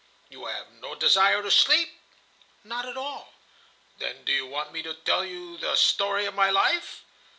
"You 0.31 0.47
have 0.47 0.71
no 0.71 0.95
desire 0.95 1.43
to 1.43 1.51
sleep?" 1.51 1.91
"Not 2.63 2.87
at 2.87 2.97
all." 2.97 3.35
"Then 3.99 4.25
do 4.25 4.31
you 4.31 4.47
want 4.47 4.71
me 4.73 4.81
to 4.81 4.95
tell 4.95 5.23
you 5.23 5.59
the 5.59 5.75
story 5.75 6.25
of 6.25 6.33
my 6.33 6.49
life?" 6.49 7.05